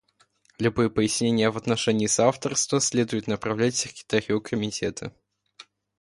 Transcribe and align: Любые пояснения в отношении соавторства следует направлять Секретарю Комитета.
Любые 0.57 0.89
пояснения 0.89 1.51
в 1.51 1.57
отношении 1.57 2.07
соавторства 2.07 2.79
следует 2.79 3.27
направлять 3.27 3.75
Секретарю 3.75 4.41
Комитета. 4.41 5.13